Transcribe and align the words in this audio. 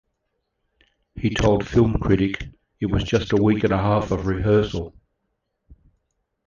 He 1.13 1.29
told 1.29 1.67
"Film 1.67 1.99
Critic": 1.99 2.49
"It 2.79 2.87
was 2.87 3.03
just 3.03 3.33
a 3.33 3.35
week 3.35 3.63
and 3.65 3.71
a 3.71 3.77
half 3.77 4.09
of 4.09 4.25
rehearsal. 4.25 4.95